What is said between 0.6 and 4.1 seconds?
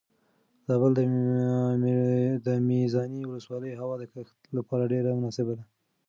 د زابل د میزانې ولسوالۍ هوا د